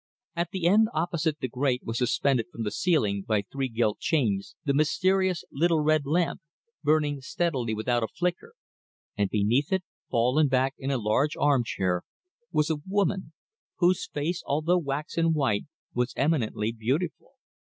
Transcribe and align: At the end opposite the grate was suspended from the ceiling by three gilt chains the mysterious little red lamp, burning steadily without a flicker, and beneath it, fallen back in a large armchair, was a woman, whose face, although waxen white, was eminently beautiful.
At 0.35 0.49
the 0.49 0.65
end 0.65 0.87
opposite 0.95 1.37
the 1.41 1.47
grate 1.47 1.83
was 1.83 1.99
suspended 1.99 2.47
from 2.51 2.63
the 2.63 2.71
ceiling 2.71 3.21
by 3.27 3.43
three 3.43 3.67
gilt 3.69 3.99
chains 3.99 4.55
the 4.65 4.73
mysterious 4.73 5.43
little 5.51 5.79
red 5.81 6.07
lamp, 6.07 6.41
burning 6.83 7.21
steadily 7.21 7.75
without 7.75 8.01
a 8.01 8.07
flicker, 8.07 8.55
and 9.15 9.29
beneath 9.29 9.71
it, 9.71 9.83
fallen 10.09 10.47
back 10.47 10.73
in 10.79 10.89
a 10.89 10.97
large 10.97 11.37
armchair, 11.37 12.01
was 12.51 12.71
a 12.71 12.77
woman, 12.87 13.33
whose 13.75 14.07
face, 14.07 14.41
although 14.47 14.79
waxen 14.79 15.33
white, 15.33 15.65
was 15.93 16.13
eminently 16.15 16.71
beautiful. 16.71 17.33